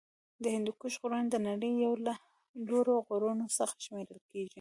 [0.43, 2.13] د هندوکش غرونه د نړۍ یو له
[2.67, 4.49] لوړو غرونو څخه شمېرل کیږی.